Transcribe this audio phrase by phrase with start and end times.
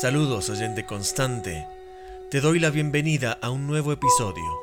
[0.00, 1.68] Saludos, oyente constante.
[2.30, 4.58] Te doy la bienvenida a un nuevo episodio.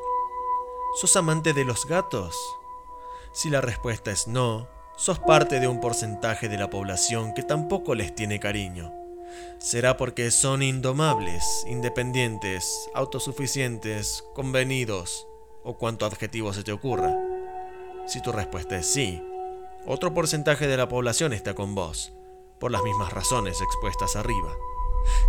[0.95, 2.35] ¿Sos amante de los gatos?
[3.33, 7.93] Si la respuesta es no, sos parte de un porcentaje de la población que tampoco
[7.93, 8.91] les tiene cariño.
[9.59, 15.27] Será porque son indomables, independientes, autosuficientes, convenidos
[15.63, 17.15] o cuanto adjetivo se te ocurra.
[18.07, 19.21] Si tu respuesta es sí,
[19.85, 22.11] otro porcentaje de la población está con vos,
[22.59, 24.51] por las mismas razones expuestas arriba.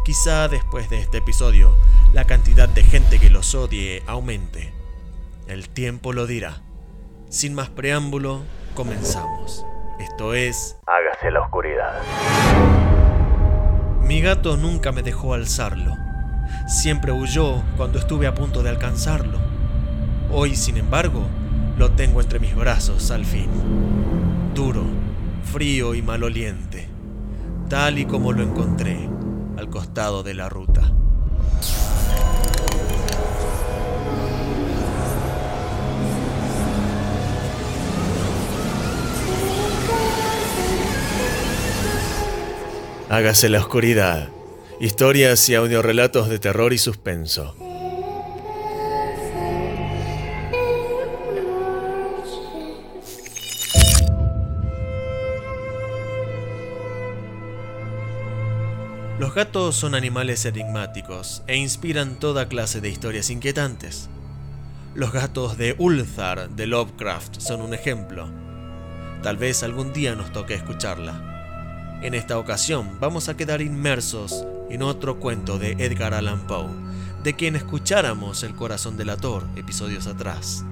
[0.04, 1.76] Quizá después de este episodio,
[2.12, 4.72] la cantidad de gente que los odie aumente.
[5.46, 6.62] El tiempo lo dirá.
[7.28, 8.42] Sin más preámbulo,
[8.74, 9.66] comenzamos.
[9.98, 10.78] Esto es...
[10.86, 12.00] Hágase la oscuridad.
[14.02, 15.94] Mi gato nunca me dejó alzarlo.
[16.66, 19.38] Siempre huyó cuando estuve a punto de alcanzarlo.
[20.30, 21.26] Hoy, sin embargo,
[21.76, 23.50] lo tengo entre mis brazos al fin.
[24.54, 24.84] Duro,
[25.52, 26.88] frío y maloliente,
[27.68, 29.08] tal y como lo encontré
[29.58, 30.92] al costado de la ruta.
[43.08, 44.28] Hágase la oscuridad.
[44.80, 47.56] Historias y audiorelatos de terror y suspenso.
[59.38, 64.08] Gatos son animales enigmáticos e inspiran toda clase de historias inquietantes.
[64.96, 68.28] Los gatos de Ulthar de Lovecraft son un ejemplo.
[69.22, 72.00] Tal vez algún día nos toque escucharla.
[72.02, 76.70] En esta ocasión vamos a quedar inmersos en otro cuento de Edgar Allan Poe,
[77.22, 80.64] de quien escucháramos El corazón del ator episodios atrás.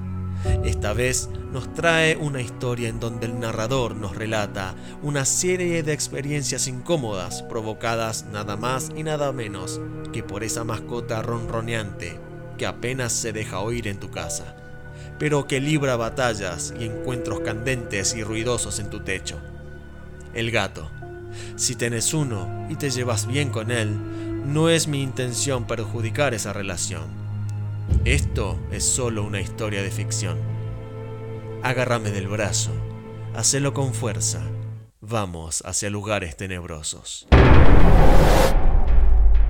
[0.65, 5.93] Esta vez nos trae una historia en donde el narrador nos relata una serie de
[5.93, 9.81] experiencias incómodas provocadas nada más y nada menos
[10.13, 12.19] que por esa mascota ronroneante
[12.59, 14.57] que apenas se deja oír en tu casa,
[15.19, 19.39] pero que libra batallas y encuentros candentes y ruidosos en tu techo.
[20.35, 20.91] El gato.
[21.57, 23.97] Si tenés uno y te llevas bien con él,
[24.47, 27.26] no es mi intención perjudicar esa relación
[28.05, 30.39] esto es solo una historia de ficción.
[31.63, 32.71] Agárrame del brazo,
[33.35, 34.43] hacelo con fuerza.
[35.01, 37.27] Vamos hacia lugares tenebrosos.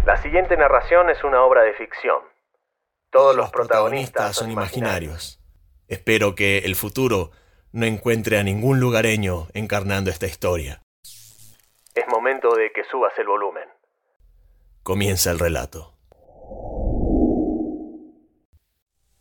[0.04, 2.20] La siguiente narración es una obra de ficción.
[3.10, 5.40] Todos los protagonistas son imaginarios.
[5.88, 7.30] Espero que el futuro
[7.72, 10.80] no encuentre a ningún lugareño encarnando esta historia.
[11.94, 13.68] Es momento de que subas el volumen.
[14.82, 15.95] Comienza el relato.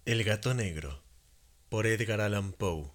[0.07, 1.01] El gato negro
[1.67, 2.91] por Edgar Allan Poe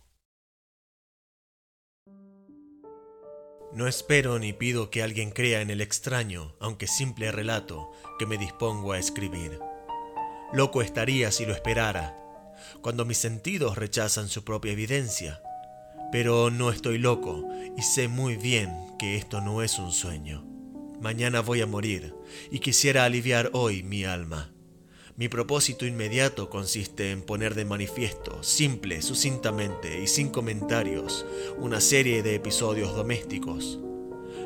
[3.75, 8.38] No espero ni pido que alguien crea en el extraño, aunque simple relato, que me
[8.38, 9.59] dispongo a escribir.
[10.53, 12.16] Loco estaría si lo esperara,
[12.81, 15.43] cuando mis sentidos rechazan su propia evidencia.
[16.12, 17.44] Pero no estoy loco
[17.76, 18.70] y sé muy bien
[19.00, 20.44] que esto no es un sueño.
[21.00, 22.15] Mañana voy a morir
[22.53, 24.53] y quisiera aliviar hoy mi alma.
[25.20, 31.26] Mi propósito inmediato consiste en poner de manifiesto, simple, sucintamente y sin comentarios,
[31.58, 33.78] una serie de episodios domésticos.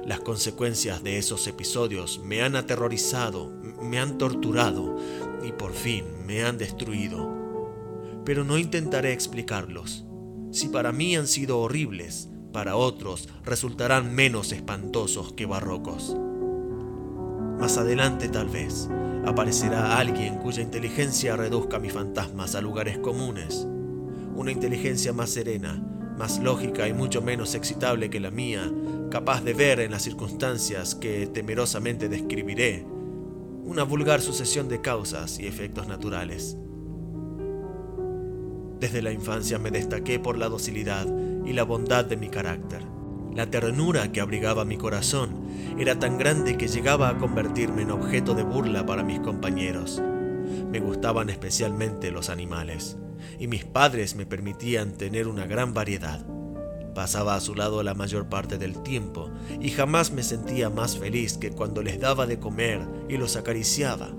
[0.05, 3.51] Las consecuencias de esos episodios me han aterrorizado,
[3.83, 4.99] me han torturado
[5.45, 8.21] y por fin me han destruido.
[8.25, 10.05] Pero no intentaré explicarlos.
[10.51, 16.17] Si para mí han sido horribles, para otros resultarán menos espantosos que barrocos.
[17.59, 18.89] Más adelante tal vez
[19.25, 23.67] aparecerá alguien cuya inteligencia reduzca mis fantasmas a lugares comunes.
[24.35, 25.83] Una inteligencia más serena,
[26.19, 28.71] más lógica y mucho menos excitable que la mía,
[29.11, 32.87] capaz de ver en las circunstancias que temerosamente describiré
[33.65, 36.59] una vulgar sucesión de causas y efectos naturales.
[38.79, 41.07] Desde la infancia me destaqué por la docilidad
[41.47, 42.94] y la bondad de mi carácter.
[43.35, 48.35] La ternura que abrigaba mi corazón era tan grande que llegaba a convertirme en objeto
[48.35, 50.01] de burla para mis compañeros.
[50.71, 52.97] Me gustaban especialmente los animales,
[53.41, 56.25] y mis padres me permitían tener una gran variedad.
[56.95, 59.29] Pasaba a su lado la mayor parte del tiempo
[59.61, 64.11] y jamás me sentía más feliz que cuando les daba de comer y los acariciaba.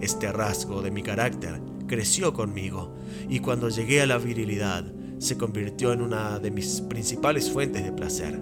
[0.00, 2.94] Este rasgo de mi carácter creció conmigo
[3.28, 4.84] y cuando llegué a la virilidad
[5.18, 8.40] se convirtió en una de mis principales fuentes de placer.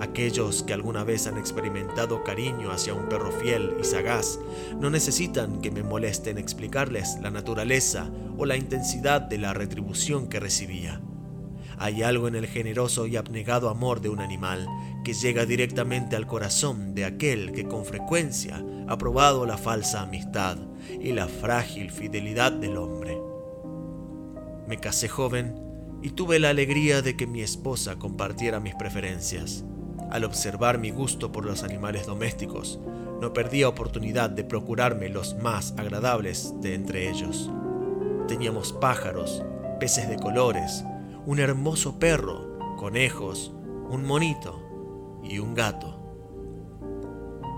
[0.00, 4.38] Aquellos que alguna vez han experimentado cariño hacia un perro fiel y sagaz
[4.78, 10.38] no necesitan que me molesten explicarles la naturaleza o la intensidad de la retribución que
[10.38, 11.00] recibía.
[11.80, 14.66] Hay algo en el generoso y abnegado amor de un animal
[15.04, 20.58] que llega directamente al corazón de aquel que con frecuencia ha probado la falsa amistad
[21.00, 23.20] y la frágil fidelidad del hombre.
[24.66, 25.67] Me casé joven
[26.02, 29.64] y tuve la alegría de que mi esposa compartiera mis preferencias.
[30.10, 32.80] Al observar mi gusto por los animales domésticos,
[33.20, 37.50] no perdía oportunidad de procurarme los más agradables de entre ellos.
[38.28, 39.42] Teníamos pájaros,
[39.80, 40.84] peces de colores,
[41.26, 43.52] un hermoso perro, conejos,
[43.90, 45.98] un monito y un gato.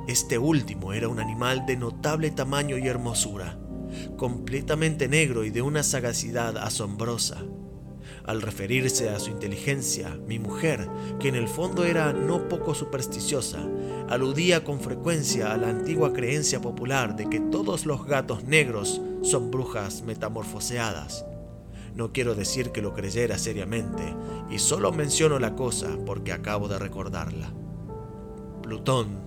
[0.08, 3.58] Este último era un animal de notable tamaño y hermosura,
[4.16, 7.44] completamente negro y de una sagacidad asombrosa.
[8.24, 10.88] Al referirse a su inteligencia, mi mujer,
[11.18, 13.60] que en el fondo era no poco supersticiosa,
[14.08, 19.50] aludía con frecuencia a la antigua creencia popular de que todos los gatos negros son
[19.50, 21.24] brujas metamorfoseadas.
[21.94, 24.14] No quiero decir que lo creyera seriamente,
[24.50, 27.52] y solo menciono la cosa porque acabo de recordarla.
[28.62, 29.22] Plutón,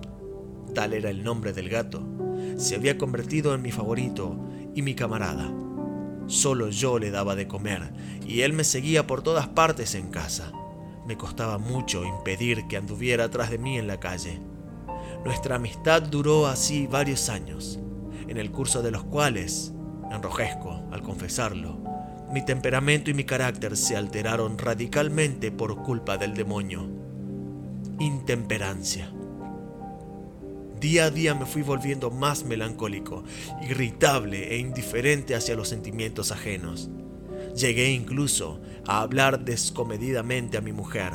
[0.74, 2.02] tal era el nombre del gato,
[2.56, 4.36] se había convertido en mi favorito
[4.74, 5.52] y mi camarada.
[6.26, 7.92] Solo yo le daba de comer
[8.26, 10.52] y él me seguía por todas partes en casa.
[11.06, 14.40] Me costaba mucho impedir que anduviera atrás de mí en la calle.
[15.24, 17.78] Nuestra amistad duró así varios años,
[18.28, 19.72] en el curso de los cuales,
[20.10, 21.78] enrojezco al confesarlo,
[22.32, 26.88] mi temperamento y mi carácter se alteraron radicalmente por culpa del demonio.
[28.00, 29.12] Intemperancia.
[30.84, 33.24] Día a día me fui volviendo más melancólico,
[33.62, 36.90] irritable e indiferente hacia los sentimientos ajenos.
[37.56, 41.14] Llegué incluso a hablar descomedidamente a mi mujer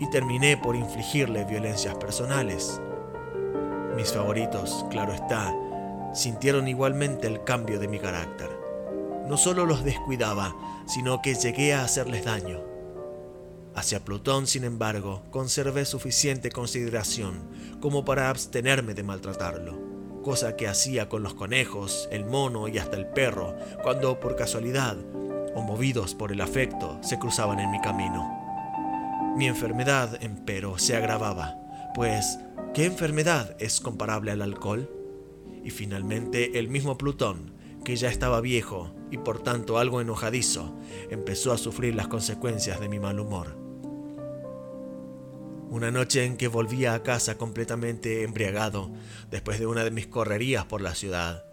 [0.00, 2.80] y terminé por infligirle violencias personales.
[3.94, 5.54] Mis favoritos, claro está,
[6.12, 8.50] sintieron igualmente el cambio de mi carácter.
[9.28, 10.56] No solo los descuidaba,
[10.86, 12.65] sino que llegué a hacerles daño.
[13.76, 17.46] Hacia Plutón, sin embargo, conservé suficiente consideración
[17.78, 22.96] como para abstenerme de maltratarlo, cosa que hacía con los conejos, el mono y hasta
[22.96, 24.96] el perro, cuando por casualidad
[25.54, 29.34] o movidos por el afecto se cruzaban en mi camino.
[29.36, 31.58] Mi enfermedad, empero, se agravaba,
[31.94, 32.38] pues
[32.72, 34.90] ¿qué enfermedad es comparable al alcohol?
[35.62, 37.52] Y finalmente el mismo Plutón,
[37.84, 40.74] que ya estaba viejo y por tanto algo enojadizo,
[41.10, 43.65] empezó a sufrir las consecuencias de mi mal humor.
[45.68, 48.90] Una noche en que volvía a casa completamente embriagado,
[49.30, 51.44] después de una de mis correrías por la ciudad,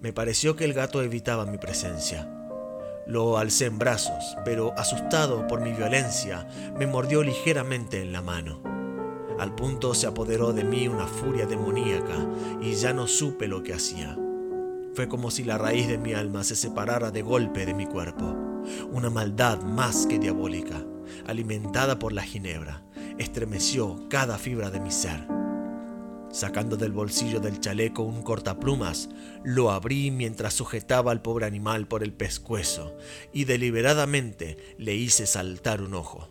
[0.00, 2.28] me pareció que el gato evitaba mi presencia.
[3.06, 8.60] Lo alcé en brazos, pero asustado por mi violencia, me mordió ligeramente en la mano.
[9.38, 12.28] Al punto se apoderó de mí una furia demoníaca
[12.60, 14.18] y ya no supe lo que hacía.
[14.94, 18.36] Fue como si la raíz de mi alma se separara de golpe de mi cuerpo.
[18.90, 20.84] Una maldad más que diabólica,
[21.26, 22.82] alimentada por la ginebra,
[23.20, 25.26] estremeció cada fibra de mi ser.
[26.32, 29.10] Sacando del bolsillo del chaleco un cortaplumas,
[29.44, 32.96] lo abrí mientras sujetaba al pobre animal por el pescuezo
[33.32, 36.28] y deliberadamente le hice saltar un ojo.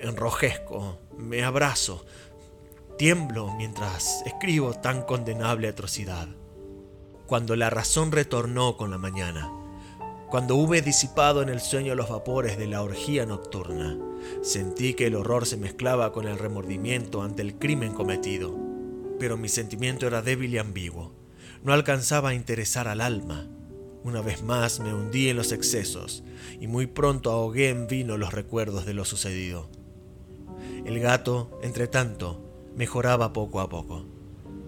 [0.00, 2.06] Enrojezco, me abrazo,
[2.96, 6.28] tiemblo mientras escribo tan condenable atrocidad.
[7.26, 9.52] Cuando la razón retornó con la mañana,
[10.30, 13.98] cuando hube disipado en el sueño los vapores de la orgía nocturna,
[14.42, 18.54] Sentí que el horror se mezclaba con el remordimiento ante el crimen cometido,
[19.18, 21.12] pero mi sentimiento era débil y ambiguo.
[21.62, 23.48] No alcanzaba a interesar al alma.
[24.04, 26.22] Una vez más me hundí en los excesos
[26.60, 29.68] y muy pronto ahogué en vino los recuerdos de lo sucedido.
[30.84, 32.40] El gato, entre tanto,
[32.76, 34.06] mejoraba poco a poco.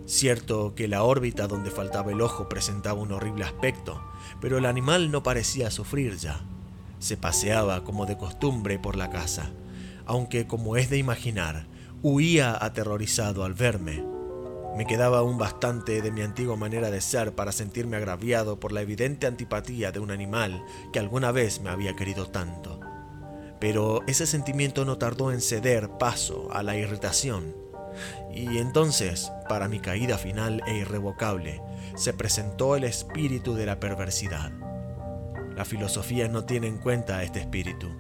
[0.05, 4.03] Cierto que la órbita donde faltaba el ojo presentaba un horrible aspecto,
[4.41, 6.45] pero el animal no parecía sufrir ya.
[7.01, 9.51] Se paseaba como de costumbre por la casa,
[10.05, 11.67] aunque como es de imaginar,
[12.03, 14.05] huía aterrorizado al verme.
[14.77, 18.83] Me quedaba aún bastante de mi antigua manera de ser para sentirme agraviado por la
[18.83, 22.81] evidente antipatía de un animal que alguna vez me había querido tanto.
[23.59, 27.57] Pero ese sentimiento no tardó en ceder paso a la irritación.
[28.35, 31.63] Y entonces, para mi caída final e irrevocable,
[31.97, 34.70] se presentó el espíritu de la perversidad.
[35.61, 37.91] La filosofía no tiene en cuenta este espíritu.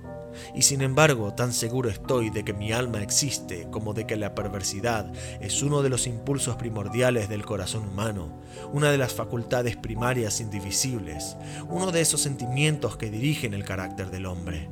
[0.54, 4.34] Y sin embargo, tan seguro estoy de que mi alma existe como de que la
[4.34, 5.12] perversidad
[5.42, 8.40] es uno de los impulsos primordiales del corazón humano,
[8.72, 11.36] una de las facultades primarias indivisibles,
[11.68, 14.70] uno de esos sentimientos que dirigen el carácter del hombre.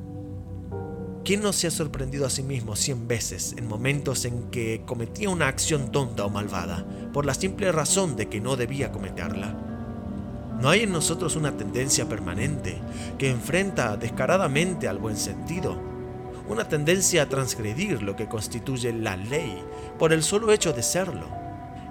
[1.27, 5.29] ¿Quién no se ha sorprendido a sí mismo cien veces en momentos en que cometía
[5.29, 9.68] una acción tonta o malvada, por la simple razón de que no debía cometerla?
[10.59, 12.79] ¿No hay en nosotros una tendencia permanente
[13.17, 15.89] que enfrenta descaradamente al buen sentido?
[16.49, 19.63] una tendencia a transgredir lo que constituye la ley
[19.99, 21.29] por el solo hecho de serlo.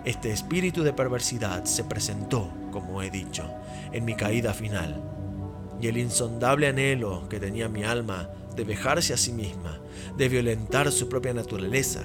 [0.03, 3.45] Este espíritu de perversidad se presentó, como he dicho,
[3.91, 5.03] en mi caída final,
[5.79, 9.79] y el insondable anhelo que tenía mi alma de vejarse a sí misma,
[10.17, 12.03] de violentar su propia naturaleza,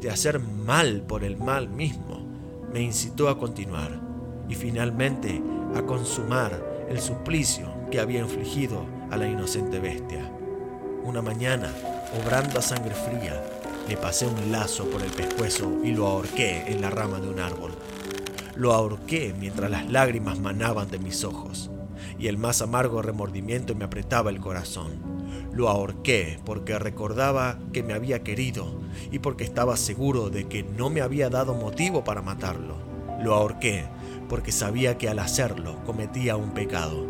[0.00, 2.26] de hacer mal por el mal mismo,
[2.72, 4.00] me incitó a continuar
[4.48, 5.42] y finalmente
[5.74, 10.30] a consumar el suplicio que había infligido a la inocente bestia.
[11.04, 11.72] Una mañana,
[12.22, 13.42] obrando a sangre fría,
[13.88, 17.40] le pasé un lazo por el pescuezo y lo ahorqué en la rama de un
[17.40, 17.72] árbol.
[18.56, 21.70] Lo ahorqué mientras las lágrimas manaban de mis ojos
[22.18, 25.00] y el más amargo remordimiento me apretaba el corazón.
[25.52, 30.90] Lo ahorqué porque recordaba que me había querido y porque estaba seguro de que no
[30.90, 32.76] me había dado motivo para matarlo.
[33.22, 33.86] Lo ahorqué
[34.30, 37.04] porque sabía que al hacerlo cometía un pecado,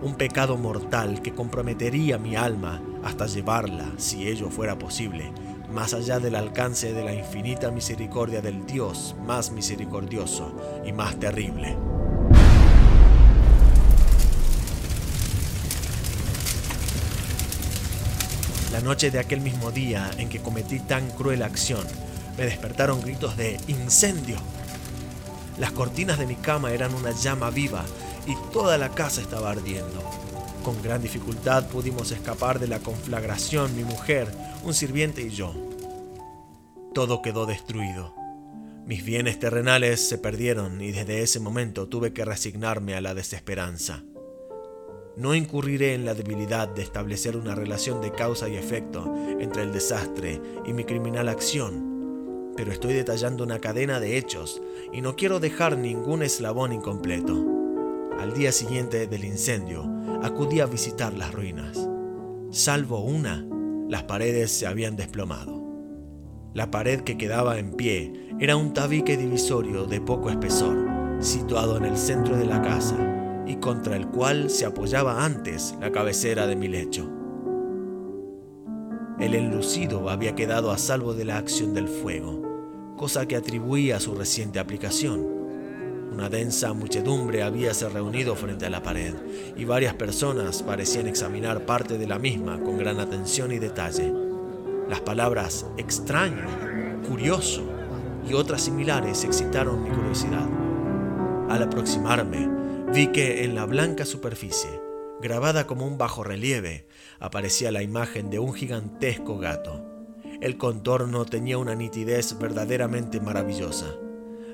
[0.00, 5.30] un pecado mortal que comprometería mi alma hasta llevarla, si ello fuera posible,
[5.70, 10.56] más allá del alcance de la infinita misericordia del Dios más misericordioso
[10.86, 11.76] y más terrible.
[18.72, 21.84] La noche de aquel mismo día en que cometí tan cruel acción,
[22.38, 24.36] me despertaron gritos de incendio.
[25.58, 27.84] Las cortinas de mi cama eran una llama viva
[28.26, 30.02] y toda la casa estaba ardiendo.
[30.64, 34.28] Con gran dificultad pudimos escapar de la conflagración mi mujer,
[34.64, 35.54] un sirviente y yo.
[36.94, 38.14] Todo quedó destruido.
[38.86, 44.02] Mis bienes terrenales se perdieron y desde ese momento tuve que resignarme a la desesperanza.
[45.16, 49.72] No incurriré en la debilidad de establecer una relación de causa y efecto entre el
[49.72, 51.93] desastre y mi criminal acción,
[52.56, 57.34] pero estoy detallando una cadena de hechos y no quiero dejar ningún eslabón incompleto.
[58.18, 59.84] Al día siguiente del incendio,
[60.22, 61.88] acudí a visitar las ruinas.
[62.50, 63.46] Salvo una,
[63.88, 65.62] las paredes se habían desplomado.
[66.54, 71.84] La pared que quedaba en pie era un tabique divisorio de poco espesor, situado en
[71.84, 72.96] el centro de la casa
[73.46, 77.10] y contra el cual se apoyaba antes la cabecera de mi lecho.
[79.18, 82.43] El enlucido había quedado a salvo de la acción del fuego,
[82.96, 85.26] cosa que atribuía a su reciente aplicación.
[86.12, 89.14] Una densa muchedumbre habíase reunido frente a la pared
[89.56, 94.12] y varias personas parecían examinar parte de la misma con gran atención y detalle.
[94.88, 96.46] Las palabras extraño,
[97.08, 97.62] curioso
[98.28, 100.48] y otras similares excitaron mi curiosidad.
[101.48, 104.70] Al aproximarme, Vi que en la blanca superficie,
[105.20, 106.86] grabada como un bajo relieve,
[107.18, 109.93] aparecía la imagen de un gigantesco gato.
[110.44, 113.86] El contorno tenía una nitidez verdaderamente maravillosa.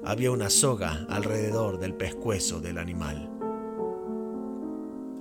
[0.04, 3.28] Había una soga alrededor del pescuezo del animal.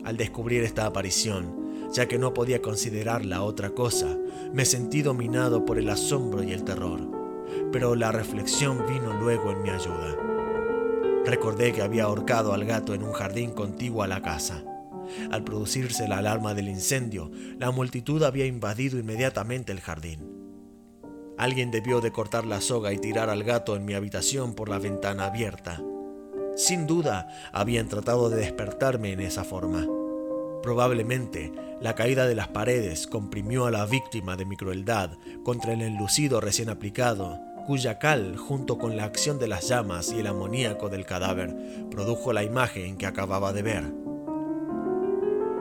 [0.03, 4.15] Al descubrir esta aparición, ya que no podía considerarla otra cosa,
[4.53, 6.99] me sentí dominado por el asombro y el terror.
[7.71, 10.15] Pero la reflexión vino luego en mi ayuda.
[11.25, 14.63] Recordé que había ahorcado al gato en un jardín contiguo a la casa.
[15.31, 20.38] Al producirse la alarma del incendio, la multitud había invadido inmediatamente el jardín.
[21.39, 24.77] Alguien debió de cortar la soga y tirar al gato en mi habitación por la
[24.77, 25.81] ventana abierta.
[26.57, 29.87] Sin duda, habían tratado de despertarme en esa forma.
[30.61, 35.11] Probablemente, la caída de las paredes comprimió a la víctima de mi crueldad
[35.45, 40.19] contra el enlucido recién aplicado cuya cal, junto con la acción de las llamas y
[40.19, 41.55] el amoníaco del cadáver,
[41.89, 43.93] produjo la imagen que acababa de ver.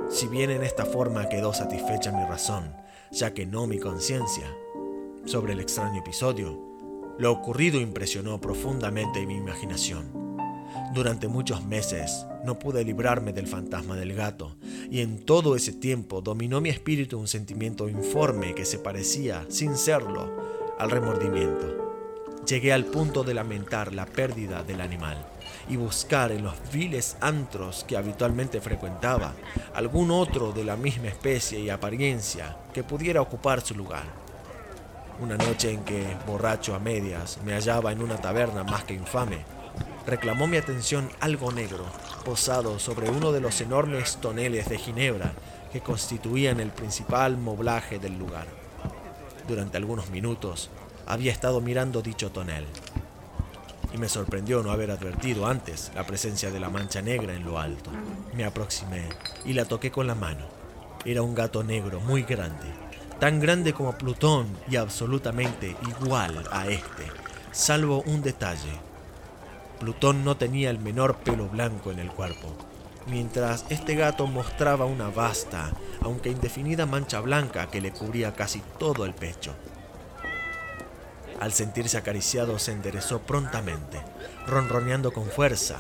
[0.09, 2.75] Si bien en esta forma quedó satisfecha mi razón,
[3.13, 4.47] ya que no mi conciencia,
[5.25, 6.59] sobre el extraño episodio,
[7.19, 10.29] lo ocurrido impresionó profundamente mi imaginación.
[10.95, 14.57] Durante muchos meses no pude librarme del fantasma del gato,
[14.91, 19.77] y en todo ese tiempo dominó mi espíritu un sentimiento informe que se parecía, sin
[19.77, 20.31] serlo,
[20.79, 21.89] al remordimiento.
[22.47, 25.27] Llegué al punto de lamentar la pérdida del animal
[25.69, 29.35] y buscar en los viles antros que habitualmente frecuentaba
[29.75, 34.28] algún otro de la misma especie y apariencia que pudiera ocupar su lugar.
[35.21, 39.39] Una noche en que, borracho a medias, me hallaba en una taberna más que infame,
[40.07, 41.85] reclamó mi atención algo negro,
[42.25, 45.33] posado sobre uno de los enormes toneles de ginebra
[45.73, 48.47] que constituían el principal moblaje del lugar.
[49.49, 50.71] Durante algunos minutos
[51.07, 52.67] había estado mirando dicho tonel.
[53.93, 57.59] Y me sorprendió no haber advertido antes la presencia de la mancha negra en lo
[57.59, 57.91] alto.
[58.35, 59.09] Me aproximé
[59.45, 60.47] y la toqué con la mano.
[61.05, 62.67] Era un gato negro muy grande,
[63.21, 67.07] tan grande como Plutón y absolutamente igual a este,
[67.53, 68.81] salvo un detalle.
[69.81, 72.57] Plutón no tenía el menor pelo blanco en el cuerpo.
[73.07, 75.71] mientras este gato mostraba una vasta,
[76.03, 79.55] aunque indefinida mancha blanca que le cubría casi todo el pecho.
[81.41, 84.03] Al sentirse acariciado se enderezó prontamente,
[84.47, 85.77] ronroneando con fuerza.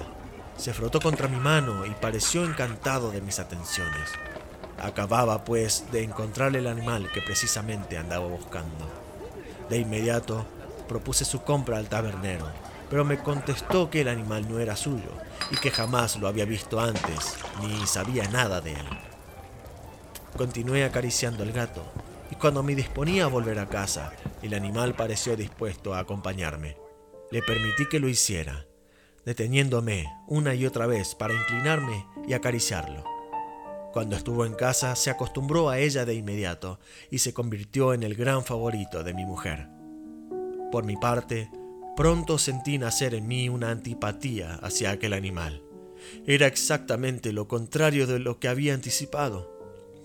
[0.57, 4.11] Se frotó contra mi mano y pareció encantado de mis atenciones.
[4.81, 8.89] Acababa, pues, de encontrar el animal que precisamente andaba buscando.
[9.69, 10.47] De inmediato
[10.89, 12.47] propuse su compra al tabernero,
[12.91, 15.11] pero me contestó que el animal no era suyo
[15.51, 18.87] y que jamás lo había visto antes ni sabía nada de él.
[20.37, 21.83] Continué acariciando al gato
[22.31, 26.77] y cuando me disponía a volver a casa, el animal pareció dispuesto a acompañarme.
[27.31, 28.67] Le permití que lo hiciera,
[29.25, 33.18] deteniéndome una y otra vez para inclinarme y acariciarlo.
[33.93, 36.79] Cuando estuvo en casa se acostumbró a ella de inmediato
[37.11, 39.69] y se convirtió en el gran favorito de mi mujer.
[40.71, 41.51] Por mi parte,
[41.97, 45.63] pronto sentí nacer en mí una antipatía hacia aquel animal.
[46.27, 49.59] Era exactamente lo contrario de lo que había anticipado,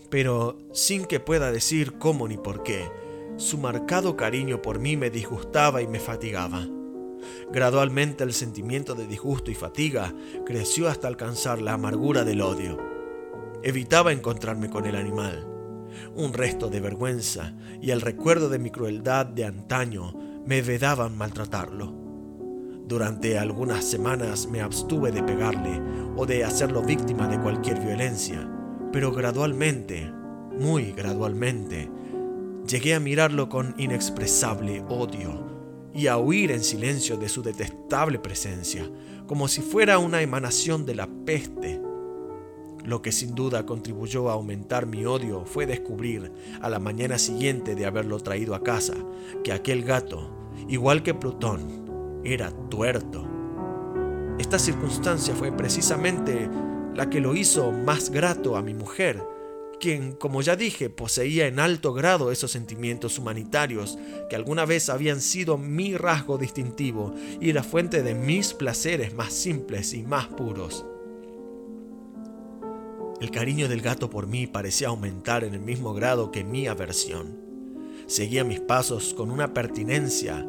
[0.09, 2.89] pero sin que pueda decir cómo ni por qué,
[3.37, 6.67] su marcado cariño por mí me disgustaba y me fatigaba.
[7.51, 10.13] Gradualmente el sentimiento de disgusto y fatiga
[10.45, 12.92] creció hasta alcanzar la amargura del odio.
[13.63, 15.47] Evitaba encontrarme con el animal.
[16.15, 20.13] Un resto de vergüenza y el recuerdo de mi crueldad de antaño
[20.45, 21.93] me vedaban maltratarlo.
[22.85, 25.81] Durante algunas semanas me abstuve de pegarle
[26.17, 28.49] o de hacerlo víctima de cualquier violencia,
[28.91, 30.11] pero gradualmente,
[30.59, 31.89] muy gradualmente,
[32.67, 35.53] llegué a mirarlo con inexpresable odio
[35.93, 38.89] y a huir en silencio de su detestable presencia,
[39.25, 41.92] como si fuera una emanación de la peste.
[42.83, 47.75] Lo que sin duda contribuyó a aumentar mi odio fue descubrir, a la mañana siguiente
[47.75, 48.93] de haberlo traído a casa,
[49.43, 50.29] que aquel gato,
[50.67, 53.27] igual que Plutón, era tuerto.
[54.37, 56.49] Esta circunstancia fue precisamente
[56.93, 59.23] la que lo hizo más grato a mi mujer,
[59.79, 63.97] quien, como ya dije, poseía en alto grado esos sentimientos humanitarios
[64.29, 69.33] que alguna vez habían sido mi rasgo distintivo y la fuente de mis placeres más
[69.33, 70.85] simples y más puros.
[73.23, 77.39] El cariño del gato por mí parecía aumentar en el mismo grado que mi aversión.
[78.05, 80.45] Seguía mis pasos con una pertinencia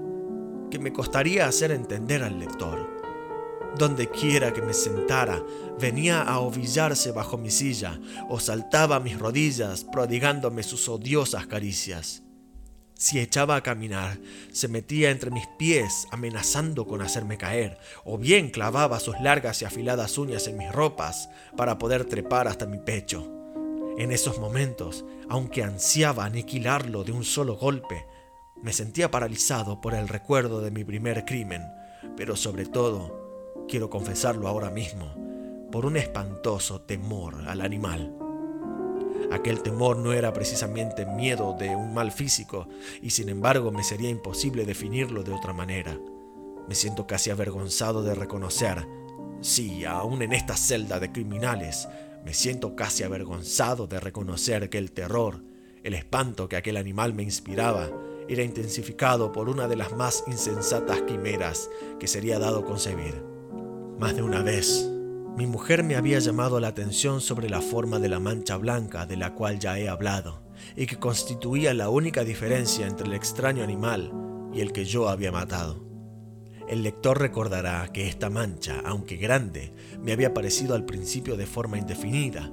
[0.72, 2.90] que me costaría hacer entender al lector.
[3.78, 5.40] Donde quiera que me sentara,
[5.80, 12.24] venía a ovillarse bajo mi silla o saltaba a mis rodillas prodigándome sus odiosas caricias.
[12.96, 14.18] Si echaba a caminar,
[14.52, 19.64] se metía entre mis pies amenazando con hacerme caer, o bien clavaba sus largas y
[19.64, 23.30] afiladas uñas en mis ropas para poder trepar hasta mi pecho.
[23.98, 28.06] En esos momentos, aunque ansiaba aniquilarlo de un solo golpe,
[28.62, 31.62] me sentía paralizado por el recuerdo de mi primer crimen,
[32.16, 35.14] pero sobre todo, quiero confesarlo ahora mismo,
[35.70, 38.23] por un espantoso temor al animal.
[39.30, 42.68] Aquel temor no era precisamente miedo de un mal físico,
[43.02, 45.98] y sin embargo me sería imposible definirlo de otra manera.
[46.68, 48.86] Me siento casi avergonzado de reconocer,
[49.40, 51.88] sí, aún en esta celda de criminales,
[52.24, 55.42] me siento casi avergonzado de reconocer que el terror,
[55.82, 57.90] el espanto que aquel animal me inspiraba,
[58.28, 61.68] era intensificado por una de las más insensatas quimeras
[62.00, 63.22] que sería dado concebir.
[63.98, 64.90] Más de una vez
[65.36, 69.16] mi mujer me había llamado la atención sobre la forma de la mancha blanca de
[69.16, 70.42] la cual ya he hablado,
[70.76, 74.12] y que constituía la única diferencia entre el extraño animal
[74.52, 75.84] y el que yo había matado.
[76.68, 81.78] El lector recordará que esta mancha, aunque grande, me había parecido al principio de forma
[81.78, 82.52] indefinida,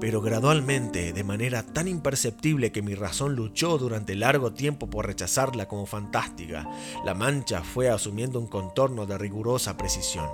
[0.00, 5.68] pero gradualmente, de manera tan imperceptible que mi razón luchó durante largo tiempo por rechazarla
[5.68, 6.68] como fantástica,
[7.04, 10.26] la mancha fue asumiendo un contorno de rigurosa precisión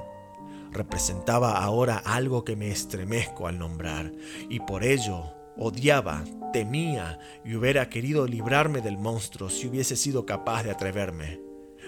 [0.72, 4.12] representaba ahora algo que me estremezco al nombrar,
[4.48, 10.62] y por ello odiaba, temía y hubiera querido librarme del monstruo si hubiese sido capaz
[10.62, 11.40] de atreverme.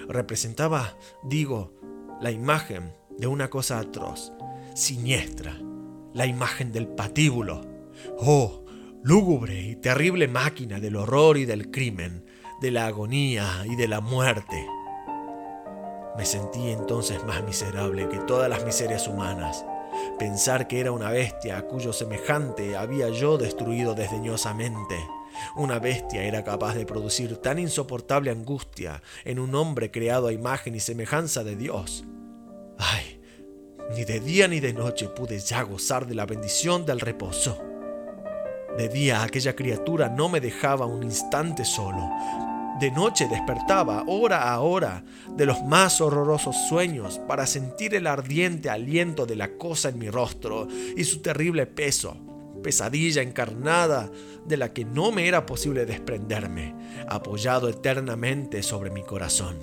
[0.08, 1.74] Representaba, digo,
[2.20, 4.32] la imagen de una cosa atroz,
[4.74, 5.58] siniestra,
[6.12, 7.62] la imagen del patíbulo.
[8.18, 8.64] Oh,
[9.02, 12.26] lúgubre y terrible máquina del horror y del crimen,
[12.60, 14.66] de la agonía y de la muerte.
[16.16, 19.64] Me sentí entonces más miserable que todas las miserias humanas.
[20.18, 24.96] Pensar que era una bestia cuyo semejante había yo destruido desdeñosamente.
[25.56, 30.76] Una bestia era capaz de producir tan insoportable angustia en un hombre creado a imagen
[30.76, 32.04] y semejanza de Dios.
[32.78, 33.20] Ay,
[33.96, 37.58] ni de día ni de noche pude ya gozar de la bendición del reposo.
[38.78, 42.10] De día aquella criatura no me dejaba un instante solo,
[42.80, 45.04] De noche despertaba, hora a hora,
[45.36, 50.10] de los más horrorosos sueños para sentir el ardiente aliento de la cosa en mi
[50.10, 52.16] rostro y su terrible peso,
[52.64, 54.10] pesadilla encarnada
[54.44, 56.74] de la que no me era posible desprenderme,
[57.08, 59.56] apoyado eternamente sobre mi corazón.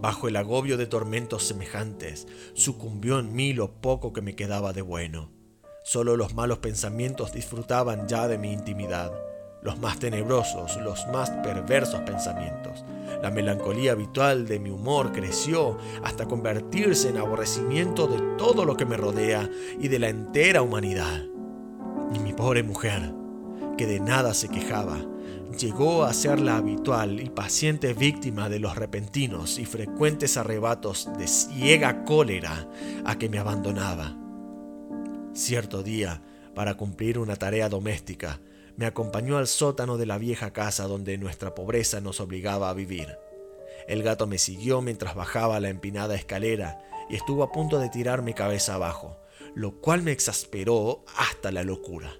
[0.00, 4.82] Bajo el agobio de tormentos semejantes, sucumbió en mí lo poco que me quedaba de
[4.82, 5.32] bueno.
[5.84, 9.12] Solo los malos pensamientos disfrutaban ya de mi intimidad
[9.64, 12.84] los más tenebrosos, los más perversos pensamientos.
[13.22, 18.84] La melancolía habitual de mi humor creció hasta convertirse en aborrecimiento de todo lo que
[18.84, 19.48] me rodea
[19.80, 21.24] y de la entera humanidad.
[22.14, 23.12] Y mi pobre mujer,
[23.78, 24.98] que de nada se quejaba,
[25.58, 31.26] llegó a ser la habitual y paciente víctima de los repentinos y frecuentes arrebatos de
[31.26, 32.68] ciega cólera
[33.06, 34.14] a que me abandonaba.
[35.32, 36.20] Cierto día,
[36.54, 38.40] para cumplir una tarea doméstica,
[38.76, 43.18] me acompañó al sótano de la vieja casa donde nuestra pobreza nos obligaba a vivir.
[43.86, 48.34] El gato me siguió mientras bajaba la empinada escalera y estuvo a punto de tirarme
[48.34, 49.18] cabeza abajo,
[49.54, 52.12] lo cual me exasperó hasta la locura.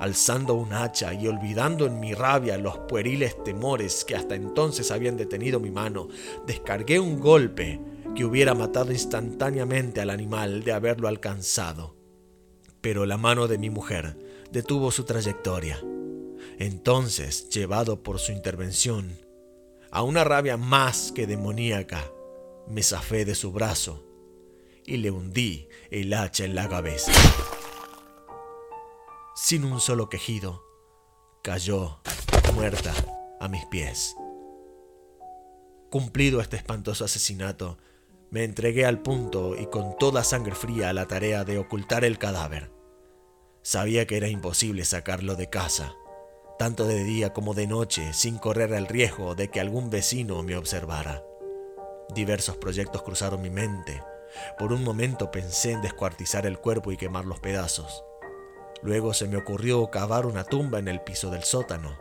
[0.00, 5.16] Alzando un hacha y olvidando en mi rabia los pueriles temores que hasta entonces habían
[5.16, 6.08] detenido mi mano,
[6.46, 7.80] descargué un golpe
[8.14, 12.03] que hubiera matado instantáneamente al animal de haberlo alcanzado.
[12.84, 14.14] Pero la mano de mi mujer
[14.50, 15.82] detuvo su trayectoria.
[16.58, 19.18] Entonces, llevado por su intervención,
[19.90, 22.12] a una rabia más que demoníaca,
[22.68, 24.04] me zafé de su brazo
[24.84, 27.10] y le hundí el hacha en la cabeza.
[29.34, 30.62] Sin un solo quejido,
[31.42, 32.00] cayó
[32.54, 32.92] muerta
[33.40, 34.14] a mis pies.
[35.88, 37.78] Cumplido este espantoso asesinato,
[38.28, 42.18] me entregué al punto y con toda sangre fría a la tarea de ocultar el
[42.18, 42.73] cadáver.
[43.64, 45.96] Sabía que era imposible sacarlo de casa,
[46.58, 50.54] tanto de día como de noche, sin correr el riesgo de que algún vecino me
[50.54, 51.24] observara.
[52.14, 54.02] Diversos proyectos cruzaron mi mente.
[54.58, 58.04] Por un momento pensé en descuartizar el cuerpo y quemar los pedazos.
[58.82, 61.96] Luego se me ocurrió cavar una tumba en el piso del sótano.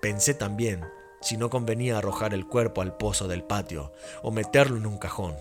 [0.00, 0.84] Pensé también
[1.20, 5.34] si no convenía arrojar el cuerpo al pozo del patio o meterlo en un cajón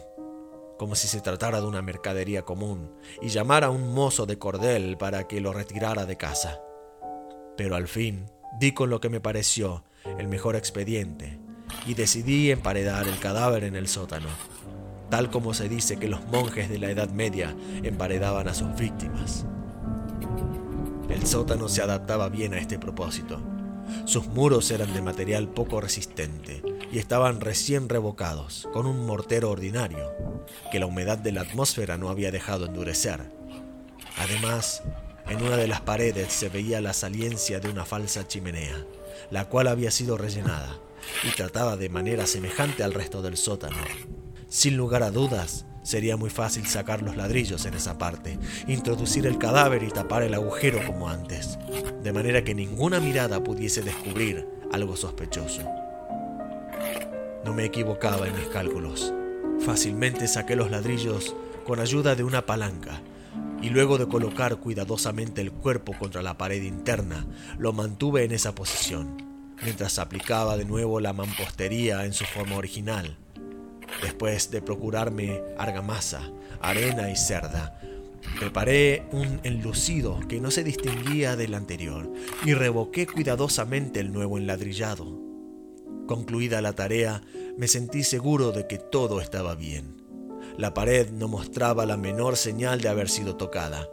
[0.84, 2.92] como si se tratara de una mercadería común,
[3.22, 6.60] y llamar a un mozo de cordel para que lo retirara de casa.
[7.56, 8.26] Pero al fin
[8.60, 9.86] di con lo que me pareció
[10.20, 11.40] el mejor expediente,
[11.88, 14.28] y decidí emparedar el cadáver en el sótano,
[15.10, 19.46] tal como se dice que los monjes de la Edad Media emparedaban a sus víctimas.
[21.08, 23.40] El sótano se adaptaba bien a este propósito.
[24.04, 26.62] Sus muros eran de material poco resistente
[26.94, 30.14] y estaban recién revocados, con un mortero ordinario,
[30.72, 33.20] que la humedad de la atmósfera no había dejado endurecer.
[34.18, 34.84] Además,
[35.28, 38.86] en una de las paredes se veía la saliencia de una falsa chimenea,
[39.32, 40.78] la cual había sido rellenada
[41.24, 43.78] y tratada de manera semejante al resto del sótano.
[44.48, 49.40] Sin lugar a dudas, sería muy fácil sacar los ladrillos en esa parte, introducir el
[49.40, 51.58] cadáver y tapar el agujero como antes,
[52.04, 55.83] de manera que ninguna mirada pudiese descubrir algo sospechoso.
[57.46, 59.14] No me equivocaba en mis cálculos.
[59.60, 63.02] Fácilmente saqué los ladrillos con ayuda de una palanca
[63.62, 67.26] y luego de colocar cuidadosamente el cuerpo contra la pared interna,
[67.58, 69.16] lo mantuve en esa posición,
[69.64, 73.18] mientras aplicaba de nuevo la mampostería en su forma original.
[74.02, 76.30] Después de procurarme argamasa,
[76.60, 77.80] arena y cerda,
[78.38, 82.12] preparé un enlucido que no se distinguía del anterior
[82.44, 85.23] y revoqué cuidadosamente el nuevo enladrillado.
[86.08, 87.22] Concluida la tarea,
[87.58, 90.04] me sentí seguro de que todo estaba bien.
[90.58, 93.88] La pared no mostraba la menor señal de haber sido tocada.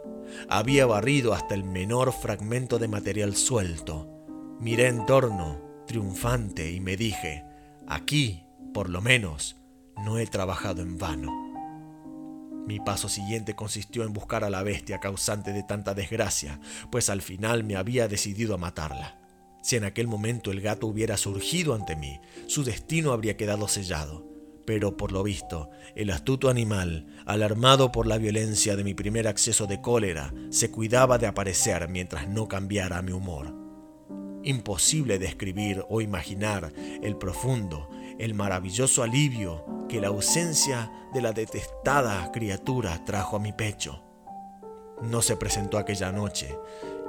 [0.49, 4.07] Había barrido hasta el menor fragmento de material suelto.
[4.59, 7.45] Miré en torno, triunfante, y me dije,
[7.87, 8.43] aquí,
[8.73, 9.55] por lo menos,
[9.97, 11.31] no he trabajado en vano.
[12.67, 16.59] Mi paso siguiente consistió en buscar a la bestia causante de tanta desgracia,
[16.91, 19.20] pues al final me había decidido a matarla.
[19.61, 24.25] Si en aquel momento el gato hubiera surgido ante mí, su destino habría quedado sellado.
[24.65, 29.67] Pero por lo visto, el astuto animal, alarmado por la violencia de mi primer acceso
[29.67, 33.55] de cólera, se cuidaba de aparecer mientras no cambiara mi humor.
[34.43, 42.31] Imposible describir o imaginar el profundo, el maravilloso alivio que la ausencia de la detestada
[42.31, 44.03] criatura trajo a mi pecho.
[45.01, 46.55] No se presentó aquella noche,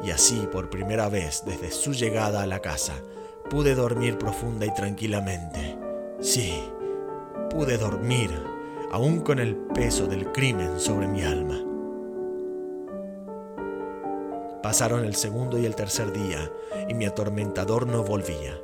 [0.03, 2.95] y así por primera vez desde su llegada a la casa
[3.49, 5.77] pude dormir profunda y tranquilamente.
[6.21, 6.55] Sí,
[7.51, 8.31] pude dormir,
[8.91, 11.62] aún con el peso del crimen sobre mi alma.
[14.62, 16.51] Pasaron el segundo y el tercer día
[16.88, 18.59] y mi atormentador no volvía.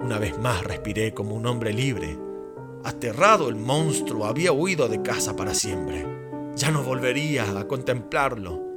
[0.00, 2.18] Una vez más respiré como un hombre libre.
[2.82, 6.06] Aterrado el monstruo había huido de casa para siempre.
[6.56, 8.69] Ya no volvería a contemplarlo.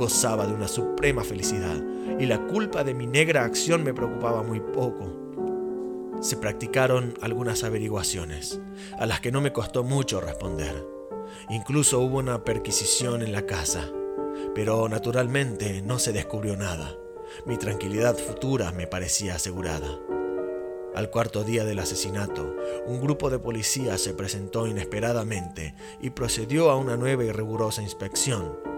[0.00, 1.76] Gozaba de una suprema felicidad
[2.18, 5.12] y la culpa de mi negra acción me preocupaba muy poco.
[6.22, 8.62] Se practicaron algunas averiguaciones,
[8.98, 10.86] a las que no me costó mucho responder.
[11.50, 13.92] Incluso hubo una perquisición en la casa,
[14.54, 16.96] pero naturalmente no se descubrió nada.
[17.44, 19.98] Mi tranquilidad futura me parecía asegurada.
[20.94, 26.76] Al cuarto día del asesinato, un grupo de policías se presentó inesperadamente y procedió a
[26.76, 28.69] una nueva y rigurosa inspección.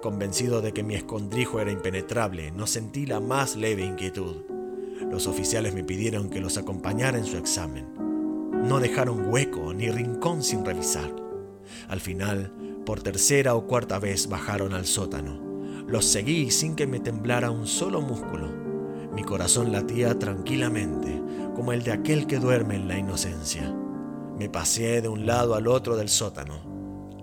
[0.00, 4.36] Convencido de que mi escondrijo era impenetrable, no sentí la más leve inquietud.
[5.10, 7.86] Los oficiales me pidieron que los acompañara en su examen.
[8.62, 11.12] No dejaron hueco ni rincón sin revisar.
[11.88, 12.52] Al final,
[12.86, 15.40] por tercera o cuarta vez bajaron al sótano.
[15.88, 18.48] Los seguí sin que me temblara un solo músculo.
[19.12, 21.20] Mi corazón latía tranquilamente,
[21.56, 23.74] como el de aquel que duerme en la inocencia.
[24.38, 26.67] Me pasé de un lado al otro del sótano.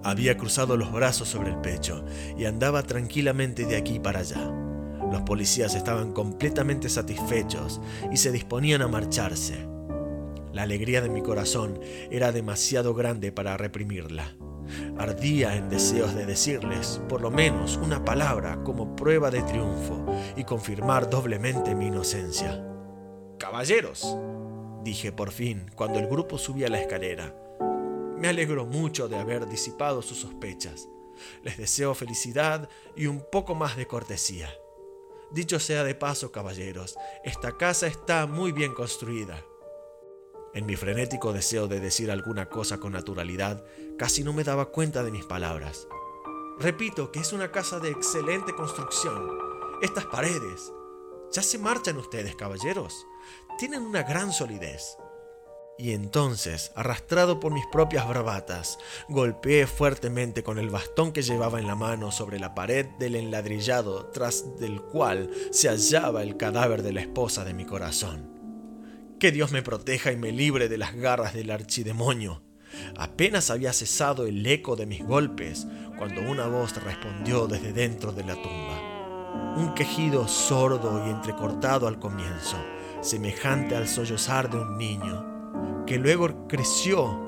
[0.05, 2.05] Había cruzado los brazos sobre el pecho
[2.37, 4.51] y andaba tranquilamente de aquí para allá.
[5.11, 9.67] Los policías estaban completamente satisfechos y se disponían a marcharse.
[10.53, 11.79] La alegría de mi corazón
[12.11, 14.35] era demasiado grande para reprimirla.
[14.95, 20.43] Ardía en deseos de decirles, por lo menos, una palabra como prueba de triunfo y
[20.43, 22.63] confirmar doblemente mi inocencia.
[23.39, 24.15] Caballeros,
[24.83, 27.33] dije por fin cuando el grupo subía la escalera,
[28.17, 30.87] me alegro mucho de haber disipado sus sospechas.
[31.43, 34.49] Les deseo felicidad y un poco más de cortesía.
[35.31, 39.43] Dicho sea de paso, caballeros, esta casa está muy bien construida.
[40.53, 43.65] En mi frenético deseo de decir alguna cosa con naturalidad,
[43.97, 45.87] casi no me daba cuenta de mis palabras.
[46.59, 49.37] Repito que es una casa de excelente construcción.
[49.81, 50.71] Estas paredes.
[51.33, 53.05] Ya se marchan ustedes, caballeros.
[53.57, 54.97] Tienen una gran solidez.
[55.77, 61.67] Y entonces, arrastrado por mis propias bravatas, golpeé fuertemente con el bastón que llevaba en
[61.67, 66.93] la mano sobre la pared del enladrillado tras del cual se hallaba el cadáver de
[66.93, 68.29] la esposa de mi corazón.
[69.19, 72.41] Que Dios me proteja y me libre de las garras del archidemonio.
[72.97, 78.23] Apenas había cesado el eco de mis golpes cuando una voz respondió desde dentro de
[78.23, 79.55] la tumba.
[79.57, 82.57] Un quejido sordo y entrecortado al comienzo,
[83.01, 85.34] semejante al sollozar de un niño,
[85.85, 87.19] que luego creció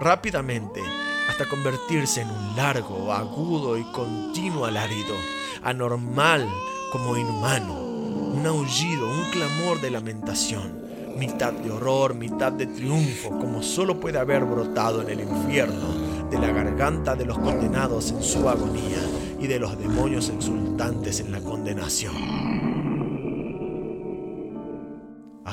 [0.00, 0.80] rápidamente
[1.28, 5.14] hasta convertirse en un largo, agudo y continuo alarido,
[5.62, 6.48] anormal
[6.92, 10.84] como inhumano, un aullido, un clamor de lamentación
[11.16, 16.38] mitad de horror, mitad de triunfo, como solo puede haber brotado en el infierno, de
[16.38, 18.98] la garganta de los condenados en su agonía
[19.38, 22.63] y de los demonios exultantes en la condenación.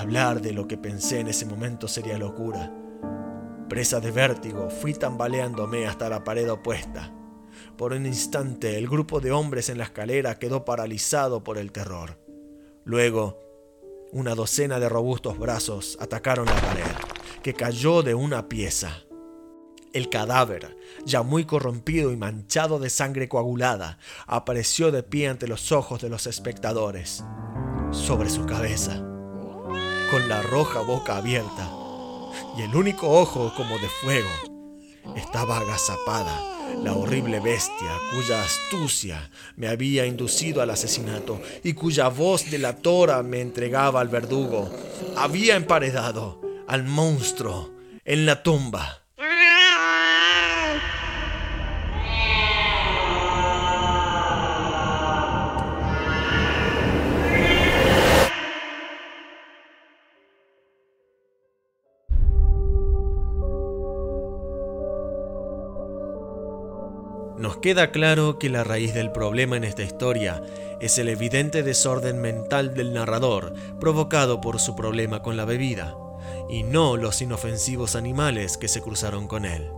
[0.02, 2.74] Hablar de lo que pensé en ese momento sería locura.
[3.70, 7.14] Presa de vértigo, fui tambaleándome hasta la pared opuesta.
[7.78, 12.18] Por un instante, el grupo de hombres en la escalera quedó paralizado por el terror.
[12.84, 13.38] Luego,
[14.12, 16.96] una docena de robustos brazos atacaron la pared,
[17.44, 19.04] que cayó de una pieza.
[19.94, 25.72] El cadáver, ya muy corrompido y manchado de sangre coagulada, apareció de pie ante los
[25.72, 27.24] ojos de los espectadores.
[27.92, 29.06] Sobre su cabeza,
[30.12, 31.72] con la roja boca abierta
[32.58, 34.30] y el único ojo como de fuego,
[35.16, 36.38] estaba agazapada
[36.84, 43.40] la horrible bestia cuya astucia me había inducido al asesinato y cuya voz delatora me
[43.40, 44.70] entregaba al verdugo,
[45.16, 47.72] había emparedado al monstruo
[48.04, 49.01] en la tumba.
[67.38, 70.44] Nos queda claro que la raíz del problema en esta historia
[70.80, 75.96] es el evidente desorden mental del narrador provocado por su problema con la bebida,
[76.50, 79.70] y no los inofensivos animales que se cruzaron con él.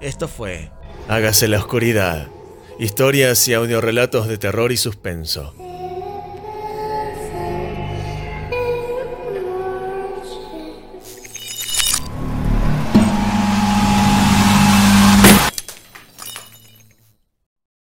[0.00, 0.70] Esto fue
[1.08, 2.28] Hágase la oscuridad.
[2.78, 5.54] Historias y audiorelatos de terror y suspenso.